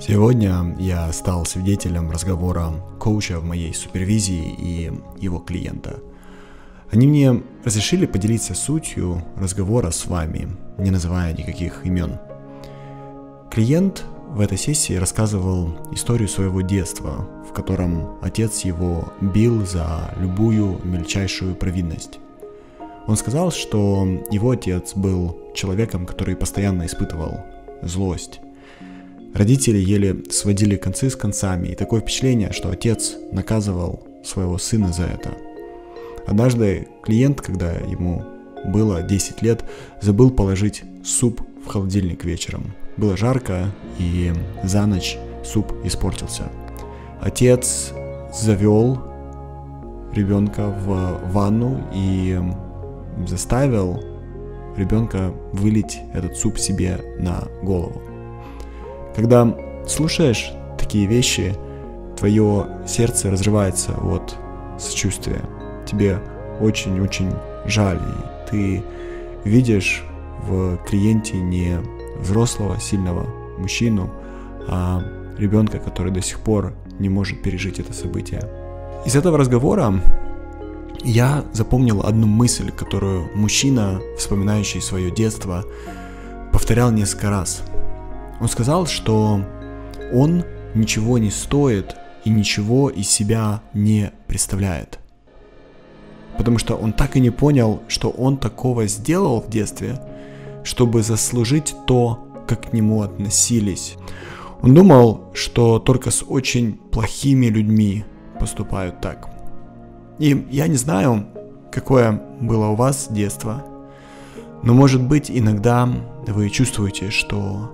Сегодня 0.00 0.76
я 0.78 1.12
стал 1.12 1.44
свидетелем 1.44 2.10
разговора 2.10 2.72
коуча 3.00 3.40
в 3.40 3.44
моей 3.44 3.74
супервизии 3.74 4.54
и 4.58 4.92
его 5.18 5.38
клиента. 5.40 5.98
Они 6.90 7.06
мне 7.06 7.42
разрешили 7.64 8.06
поделиться 8.06 8.54
сутью 8.54 9.22
разговора 9.36 9.90
с 9.90 10.06
вами, 10.06 10.48
не 10.78 10.90
называя 10.90 11.32
никаких 11.32 11.84
имен. 11.84 12.18
Клиент 13.50 14.04
в 14.28 14.40
этой 14.40 14.56
сессии 14.56 14.94
рассказывал 14.94 15.76
историю 15.92 16.28
своего 16.28 16.60
детства, 16.60 17.28
в 17.48 17.52
котором 17.52 18.18
отец 18.22 18.60
его 18.60 19.12
бил 19.20 19.66
за 19.66 20.14
любую 20.18 20.80
мельчайшую 20.84 21.56
провинность. 21.56 22.20
Он 23.06 23.16
сказал, 23.16 23.50
что 23.50 24.06
его 24.30 24.50
отец 24.50 24.94
был 24.94 25.36
человеком, 25.54 26.06
который 26.06 26.36
постоянно 26.36 26.86
испытывал 26.86 27.40
злость. 27.82 28.40
Родители 29.34 29.78
еле 29.78 30.24
сводили 30.30 30.76
концы 30.76 31.10
с 31.10 31.16
концами, 31.16 31.68
и 31.68 31.74
такое 31.74 32.00
впечатление, 32.00 32.52
что 32.52 32.70
отец 32.70 33.16
наказывал 33.30 34.06
своего 34.24 34.58
сына 34.58 34.92
за 34.92 35.04
это. 35.04 35.36
Однажды 36.26 36.88
клиент, 37.02 37.40
когда 37.40 37.72
ему 37.72 38.24
было 38.66 39.02
10 39.02 39.42
лет, 39.42 39.64
забыл 40.00 40.30
положить 40.30 40.82
суп 41.04 41.40
в 41.64 41.68
холодильник 41.68 42.24
вечером. 42.24 42.74
Было 42.96 43.16
жарко, 43.16 43.66
и 43.98 44.32
за 44.64 44.86
ночь 44.86 45.16
суп 45.44 45.72
испортился. 45.84 46.44
Отец 47.20 47.92
завел 48.34 48.98
ребенка 50.12 50.68
в 50.68 51.20
ванну 51.32 51.86
и 51.94 52.38
заставил 53.26 54.02
ребенка 54.76 55.32
вылить 55.52 55.98
этот 56.12 56.36
суп 56.36 56.58
себе 56.58 57.00
на 57.18 57.48
голову. 57.62 58.07
Когда 59.18 59.52
слушаешь 59.84 60.52
такие 60.78 61.08
вещи, 61.08 61.56
твое 62.16 62.68
сердце 62.86 63.32
разрывается 63.32 63.90
от 64.00 64.36
сочувствия. 64.78 65.40
Тебе 65.84 66.20
очень-очень 66.60 67.32
жаль, 67.66 67.98
и 67.98 68.48
ты 68.48 68.84
видишь 69.42 70.04
в 70.46 70.76
клиенте 70.88 71.36
не 71.36 71.80
взрослого, 72.20 72.78
сильного 72.78 73.26
мужчину, 73.58 74.08
а 74.68 75.02
ребенка, 75.36 75.80
который 75.80 76.12
до 76.12 76.22
сих 76.22 76.38
пор 76.38 76.74
не 77.00 77.08
может 77.08 77.42
пережить 77.42 77.80
это 77.80 77.92
событие. 77.92 78.48
Из 79.04 79.16
этого 79.16 79.36
разговора 79.36 79.94
я 81.02 81.44
запомнил 81.52 82.02
одну 82.02 82.28
мысль, 82.28 82.70
которую 82.70 83.28
мужчина, 83.34 84.00
вспоминающий 84.16 84.80
свое 84.80 85.10
детство, 85.10 85.64
повторял 86.52 86.92
несколько 86.92 87.30
раз. 87.30 87.64
Он 88.40 88.48
сказал, 88.48 88.86
что 88.86 89.40
он 90.12 90.44
ничего 90.74 91.18
не 91.18 91.30
стоит 91.30 91.96
и 92.24 92.30
ничего 92.30 92.90
из 92.90 93.08
себя 93.08 93.62
не 93.74 94.12
представляет. 94.26 94.98
Потому 96.36 96.58
что 96.58 96.76
он 96.76 96.92
так 96.92 97.16
и 97.16 97.20
не 97.20 97.30
понял, 97.30 97.82
что 97.88 98.10
он 98.10 98.36
такого 98.36 98.86
сделал 98.86 99.40
в 99.40 99.50
детстве, 99.50 100.00
чтобы 100.62 101.02
заслужить 101.02 101.74
то, 101.86 102.26
как 102.46 102.70
к 102.70 102.72
нему 102.72 103.02
относились. 103.02 103.96
Он 104.62 104.74
думал, 104.74 105.30
что 105.34 105.78
только 105.78 106.10
с 106.10 106.24
очень 106.26 106.74
плохими 106.74 107.46
людьми 107.46 108.04
поступают 108.38 109.00
так. 109.00 109.28
И 110.18 110.46
я 110.50 110.66
не 110.68 110.76
знаю, 110.76 111.26
какое 111.72 112.12
было 112.40 112.66
у 112.68 112.74
вас 112.76 113.08
детство, 113.10 113.64
но 114.62 114.74
может 114.74 115.02
быть 115.02 115.30
иногда 115.30 115.88
вы 116.26 116.50
чувствуете, 116.50 117.10
что 117.10 117.70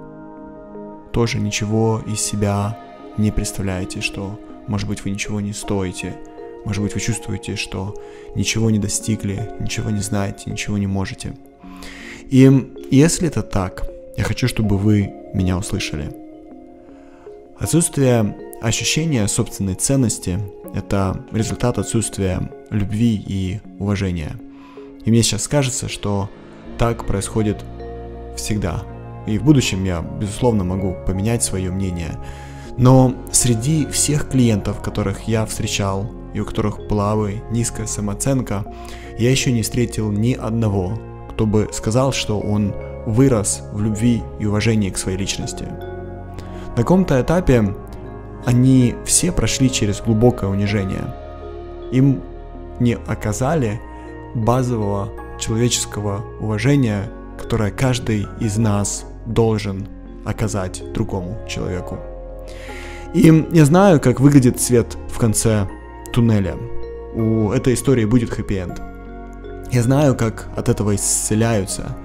тоже 1.14 1.38
ничего 1.38 2.02
из 2.06 2.20
себя 2.20 2.76
не 3.16 3.30
представляете, 3.30 4.00
что 4.00 4.38
может 4.66 4.88
быть 4.88 5.04
вы 5.04 5.10
ничего 5.10 5.40
не 5.40 5.52
стоите, 5.52 6.16
может 6.64 6.82
быть 6.82 6.92
вы 6.92 7.00
чувствуете, 7.00 7.54
что 7.54 7.94
ничего 8.34 8.68
не 8.68 8.80
достигли, 8.80 9.48
ничего 9.60 9.90
не 9.90 10.00
знаете, 10.00 10.50
ничего 10.50 10.76
не 10.76 10.88
можете. 10.88 11.36
И 12.30 12.50
если 12.90 13.28
это 13.28 13.42
так, 13.42 13.88
я 14.16 14.24
хочу, 14.24 14.48
чтобы 14.48 14.76
вы 14.76 15.12
меня 15.32 15.56
услышали. 15.56 16.10
Отсутствие 17.58 18.36
ощущения 18.60 19.28
собственной 19.28 19.76
ценности– 19.76 20.40
это 20.74 21.24
результат 21.30 21.78
отсутствия 21.78 22.50
любви 22.70 23.22
и 23.24 23.60
уважения. 23.78 24.36
И 25.04 25.10
мне 25.10 25.22
сейчас 25.22 25.46
кажется, 25.46 25.88
что 25.88 26.28
так 26.76 27.06
происходит 27.06 27.64
всегда. 28.36 28.93
И 29.26 29.38
в 29.38 29.44
будущем 29.44 29.84
я, 29.84 30.00
безусловно, 30.02 30.64
могу 30.64 30.96
поменять 31.06 31.42
свое 31.42 31.70
мнение. 31.70 32.12
Но 32.76 33.14
среди 33.30 33.86
всех 33.86 34.28
клиентов, 34.28 34.82
которых 34.82 35.22
я 35.22 35.46
встречал, 35.46 36.10
и 36.34 36.40
у 36.40 36.44
которых 36.44 36.86
была 36.88 37.14
бы 37.14 37.42
низкая 37.50 37.86
самооценка, 37.86 38.64
я 39.18 39.30
еще 39.30 39.52
не 39.52 39.62
встретил 39.62 40.10
ни 40.10 40.32
одного, 40.32 40.98
кто 41.30 41.46
бы 41.46 41.68
сказал, 41.72 42.12
что 42.12 42.40
он 42.40 42.74
вырос 43.06 43.62
в 43.72 43.80
любви 43.80 44.22
и 44.40 44.46
уважении 44.46 44.90
к 44.90 44.98
своей 44.98 45.16
личности. 45.16 45.64
На 46.76 46.82
каком-то 46.82 47.20
этапе 47.20 47.74
они 48.44 48.94
все 49.04 49.30
прошли 49.30 49.70
через 49.70 50.00
глубокое 50.00 50.50
унижение. 50.50 51.14
Им 51.92 52.20
не 52.80 52.94
оказали 53.06 53.80
базового 54.34 55.08
человеческого 55.38 56.24
уважения, 56.40 57.08
которое 57.40 57.70
каждый 57.70 58.26
из 58.40 58.56
нас 58.56 59.06
должен 59.26 59.88
оказать 60.24 60.82
другому 60.92 61.38
человеку. 61.48 61.98
И 63.14 63.46
я 63.52 63.64
знаю, 63.64 64.00
как 64.00 64.20
выглядит 64.20 64.60
свет 64.60 64.96
в 65.08 65.18
конце 65.18 65.68
туннеля. 66.12 66.56
У 67.14 67.50
этой 67.50 67.74
истории 67.74 68.04
будет 68.04 68.30
хэппи-энд. 68.30 68.80
Я 69.70 69.82
знаю, 69.82 70.16
как 70.16 70.48
от 70.56 70.68
этого 70.68 70.94
исцеляются. 70.94 71.96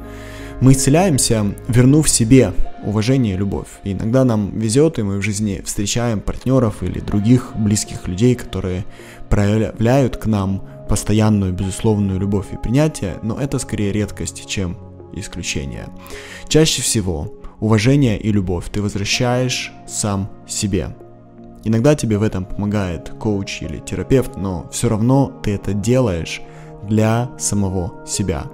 Мы 0.61 0.73
исцеляемся, 0.73 1.55
вернув 1.67 2.09
себе 2.09 2.53
уважение 2.83 3.35
и 3.35 3.37
любовь. 3.37 3.67
И 3.83 3.93
иногда 3.93 4.23
нам 4.23 4.51
везет, 4.59 4.99
и 4.99 5.03
мы 5.03 5.17
в 5.17 5.21
жизни 5.21 5.61
встречаем 5.65 6.19
партнеров 6.19 6.83
или 6.83 6.99
других 6.99 7.53
близких 7.55 8.07
людей, 8.07 8.35
которые 8.35 8.85
проявляют 9.29 10.17
к 10.17 10.25
нам 10.25 10.61
постоянную, 10.89 11.53
безусловную 11.53 12.19
любовь 12.19 12.47
и 12.51 12.57
принятие, 12.57 13.17
но 13.21 13.39
это 13.39 13.59
скорее 13.59 13.91
редкость, 13.91 14.47
чем 14.47 14.77
исключение. 15.13 15.87
Чаще 16.47 16.81
всего 16.81 17.33
уважение 17.59 18.19
и 18.19 18.31
любовь 18.31 18.69
ты 18.71 18.81
возвращаешь 18.81 19.71
сам 19.87 20.29
себе. 20.47 20.95
Иногда 21.63 21.95
тебе 21.95 22.17
в 22.17 22.23
этом 22.23 22.45
помогает 22.45 23.09
коуч 23.19 23.61
или 23.61 23.79
терапевт, 23.79 24.37
но 24.37 24.69
все 24.71 24.87
равно 24.87 25.31
ты 25.43 25.55
это 25.55 25.73
делаешь 25.73 26.41
для 26.87 27.31
самого 27.37 28.05
себя. 28.07 28.45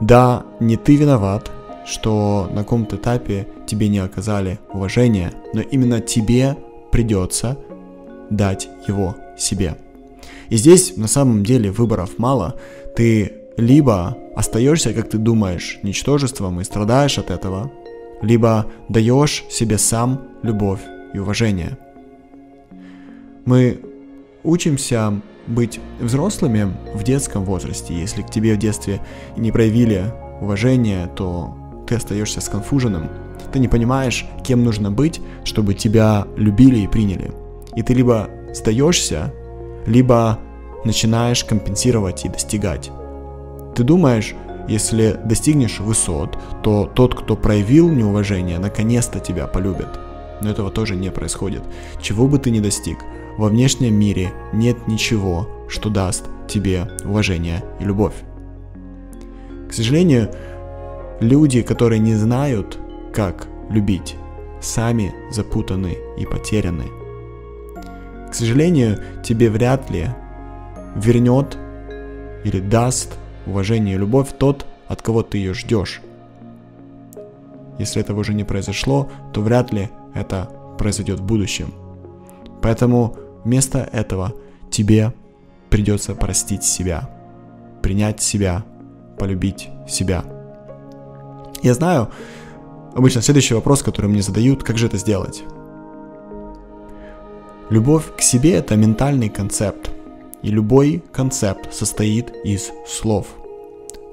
Да, 0.00 0.44
не 0.60 0.76
ты 0.76 0.96
виноват, 0.96 1.50
что 1.86 2.48
на 2.52 2.62
каком-то 2.62 2.96
этапе 2.96 3.48
тебе 3.66 3.88
не 3.88 3.98
оказали 3.98 4.58
уважения, 4.72 5.32
но 5.52 5.60
именно 5.60 6.00
тебе 6.00 6.56
придется 6.92 7.58
дать 8.30 8.68
его 8.86 9.16
себе. 9.36 9.76
И 10.48 10.56
здесь 10.56 10.96
на 10.96 11.08
самом 11.08 11.44
деле 11.44 11.70
выборов 11.70 12.18
мало. 12.18 12.54
Ты 12.96 13.43
либо 13.56 14.16
остаешься, 14.34 14.92
как 14.92 15.08
ты 15.08 15.18
думаешь, 15.18 15.78
ничтожеством 15.82 16.60
и 16.60 16.64
страдаешь 16.64 17.18
от 17.18 17.30
этого, 17.30 17.70
либо 18.22 18.66
даешь 18.88 19.44
себе 19.50 19.78
сам 19.78 20.22
любовь 20.42 20.80
и 21.12 21.18
уважение. 21.18 21.78
Мы 23.44 23.80
учимся 24.42 25.20
быть 25.46 25.78
взрослыми 26.00 26.74
в 26.94 27.02
детском 27.02 27.44
возрасте. 27.44 27.94
Если 27.94 28.22
к 28.22 28.30
тебе 28.30 28.54
в 28.54 28.58
детстве 28.58 29.00
не 29.36 29.52
проявили 29.52 30.12
уважение, 30.40 31.08
то 31.14 31.54
ты 31.86 31.96
остаешься 31.96 32.40
сконфуженным. 32.40 33.08
Ты 33.52 33.58
не 33.58 33.68
понимаешь, 33.68 34.24
кем 34.42 34.64
нужно 34.64 34.90
быть, 34.90 35.20
чтобы 35.44 35.74
тебя 35.74 36.26
любили 36.36 36.78
и 36.78 36.88
приняли. 36.88 37.32
И 37.76 37.82
ты 37.82 37.92
либо 37.92 38.28
сдаешься, 38.54 39.32
либо 39.86 40.38
начинаешь 40.84 41.44
компенсировать 41.44 42.24
и 42.24 42.28
достигать. 42.28 42.90
Ты 43.74 43.82
думаешь, 43.82 44.34
если 44.68 45.18
достигнешь 45.24 45.80
высот, 45.80 46.38
то 46.62 46.86
тот, 46.86 47.14
кто 47.14 47.36
проявил 47.36 47.90
неуважение, 47.90 48.58
наконец-то 48.58 49.20
тебя 49.20 49.46
полюбит. 49.46 49.88
Но 50.40 50.50
этого 50.50 50.70
тоже 50.70 50.96
не 50.96 51.10
происходит. 51.10 51.62
Чего 52.00 52.26
бы 52.26 52.38
ты 52.38 52.50
ни 52.50 52.60
достиг, 52.60 52.98
во 53.36 53.48
внешнем 53.48 53.94
мире 53.94 54.32
нет 54.52 54.86
ничего, 54.86 55.48
что 55.68 55.90
даст 55.90 56.24
тебе 56.48 56.88
уважение 57.04 57.64
и 57.80 57.84
любовь. 57.84 58.14
К 59.68 59.72
сожалению, 59.72 60.30
Люди, 61.20 61.62
которые 61.62 62.00
не 62.00 62.14
знают, 62.14 62.78
как 63.12 63.46
любить, 63.70 64.16
сами 64.60 65.14
запутаны 65.30 65.96
и 66.18 66.26
потеряны. 66.26 66.84
К 68.30 68.34
сожалению, 68.34 68.98
тебе 69.22 69.48
вряд 69.48 69.90
ли 69.90 70.08
вернет 70.96 71.56
или 72.44 72.58
даст 72.60 73.16
уважение 73.46 73.94
и 73.94 73.98
любовь 73.98 74.30
тот, 74.38 74.66
от 74.88 75.02
кого 75.02 75.22
ты 75.22 75.38
ее 75.38 75.54
ждешь. 75.54 76.00
если 77.78 78.00
этого 78.00 78.20
уже 78.20 78.34
не 78.34 78.44
произошло, 78.44 79.10
то 79.32 79.40
вряд 79.40 79.72
ли 79.72 79.90
это 80.14 80.48
произойдет 80.78 81.20
в 81.20 81.24
будущем. 81.24 81.72
Поэтому 82.62 83.16
вместо 83.44 83.78
этого 83.92 84.32
тебе 84.70 85.12
придется 85.70 86.14
простить 86.14 86.64
себя, 86.64 87.10
принять 87.82 88.22
себя, 88.22 88.64
полюбить 89.18 89.68
себя. 89.88 90.24
Я 91.62 91.74
знаю, 91.74 92.10
обычно 92.94 93.22
следующий 93.22 93.54
вопрос, 93.54 93.82
который 93.82 94.06
мне 94.06 94.22
задают, 94.22 94.62
как 94.62 94.78
же 94.78 94.86
это 94.86 94.96
сделать? 94.96 95.42
Любовь 97.70 98.14
к 98.16 98.20
себе– 98.20 98.52
это 98.54 98.76
ментальный 98.76 99.30
концепт, 99.30 99.90
и 100.44 100.50
любой 100.50 101.02
концепт 101.12 101.72
состоит 101.72 102.32
из 102.44 102.70
слов. 102.86 103.26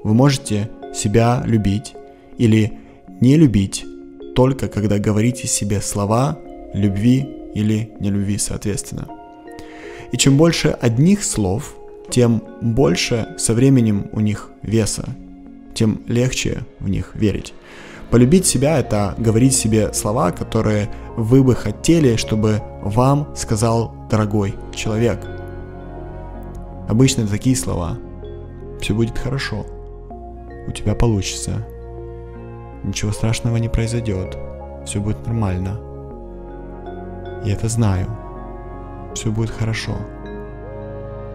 Вы 0.02 0.14
можете 0.14 0.70
себя 0.94 1.42
любить 1.46 1.94
или 2.38 2.72
не 3.20 3.36
любить 3.36 3.84
только 4.34 4.68
когда 4.68 4.98
говорите 4.98 5.46
себе 5.46 5.80
слова 5.80 6.38
любви 6.72 7.28
или 7.54 7.92
нелюбви 8.00 8.38
соответственно. 8.38 9.06
И 10.10 10.16
чем 10.16 10.36
больше 10.36 10.68
одних 10.68 11.22
слов, 11.22 11.76
тем 12.10 12.42
больше 12.60 13.28
со 13.38 13.52
временем 13.54 14.08
у 14.12 14.20
них 14.20 14.50
веса, 14.62 15.04
тем 15.74 16.00
легче 16.06 16.62
в 16.80 16.88
них 16.88 17.14
верить. 17.14 17.52
Полюбить 18.10 18.46
себя– 18.46 18.78
это 18.80 19.14
говорить 19.18 19.54
себе 19.54 19.92
слова, 19.94 20.32
которые 20.32 20.90
вы 21.16 21.42
бы 21.42 21.54
хотели, 21.54 22.16
чтобы 22.16 22.62
вам 22.82 23.28
сказал 23.34 23.94
дорогой 24.10 24.54
человек. 24.74 25.41
Обычно 26.92 27.26
такие 27.26 27.56
слова. 27.56 27.96
Все 28.78 28.92
будет 28.92 29.18
хорошо. 29.18 29.64
У 30.68 30.72
тебя 30.72 30.94
получится. 30.94 31.66
Ничего 32.84 33.12
страшного 33.12 33.56
не 33.56 33.70
произойдет. 33.70 34.36
Все 34.84 35.00
будет 35.00 35.26
нормально. 35.26 35.80
Я 37.46 37.54
это 37.54 37.70
знаю. 37.70 38.08
Все 39.14 39.30
будет 39.30 39.48
хорошо. 39.48 39.96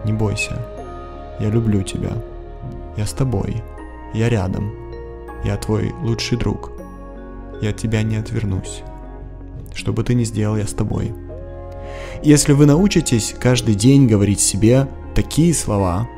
Не 0.04 0.12
бойся. 0.12 0.64
Я 1.40 1.50
люблю 1.50 1.82
тебя. 1.82 2.12
Я 2.96 3.04
с 3.04 3.12
тобой. 3.12 3.60
Я 4.14 4.28
рядом. 4.28 4.70
Я 5.44 5.56
твой 5.56 5.92
лучший 6.04 6.38
друг. 6.38 6.70
Я 7.60 7.70
от 7.70 7.78
тебя 7.78 8.04
не 8.04 8.14
отвернусь. 8.14 8.82
Что 9.74 9.92
бы 9.92 10.04
ты 10.04 10.14
ни 10.14 10.22
сделал, 10.22 10.56
я 10.56 10.68
с 10.68 10.72
тобой. 10.72 11.12
Если 12.22 12.52
вы 12.52 12.64
научитесь 12.66 13.34
каждый 13.40 13.74
день 13.74 14.06
говорить 14.06 14.38
себе 14.38 14.86
такие 15.18 15.52
слова 15.52 16.08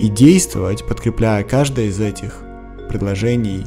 и 0.00 0.08
действовать, 0.08 0.84
подкрепляя 0.88 1.44
каждое 1.44 1.84
из 1.86 2.00
этих 2.00 2.42
предложений, 2.88 3.66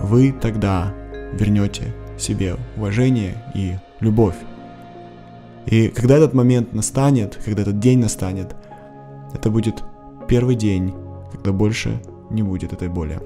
вы 0.00 0.32
тогда 0.32 0.92
вернете 1.34 1.94
себе 2.18 2.56
уважение 2.76 3.40
и 3.54 3.74
любовь. 4.00 4.34
И 5.66 5.86
когда 5.86 6.16
этот 6.16 6.34
момент 6.34 6.72
настанет, 6.72 7.38
когда 7.44 7.62
этот 7.62 7.78
день 7.78 8.00
настанет, 8.00 8.56
это 9.32 9.50
будет 9.50 9.84
первый 10.26 10.56
день, 10.56 10.92
когда 11.30 11.52
больше 11.52 12.02
не 12.30 12.42
будет 12.42 12.72
этой 12.72 12.88
боли. 12.88 13.20